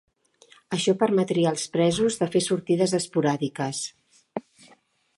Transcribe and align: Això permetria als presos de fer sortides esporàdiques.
Això 0.77 0.95
permetria 1.03 1.51
als 1.51 1.67
presos 1.77 2.19
de 2.23 2.31
fer 2.37 2.43
sortides 2.49 2.99
esporàdiques. 3.03 3.87